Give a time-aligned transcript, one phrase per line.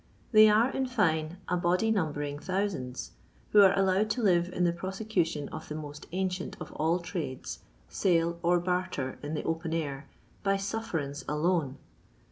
[0.31, 3.11] They are, in fine, a body numbering thousands,
[3.51, 7.59] who are allowed to live in the prosecution of the most ancient of all trades,
[7.87, 10.09] sale or barter in the open air,
[10.41, 11.77] by sufferance alone.